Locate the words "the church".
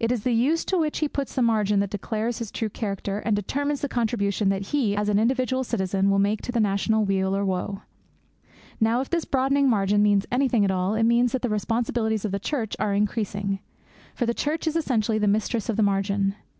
12.32-12.74, 14.26-14.66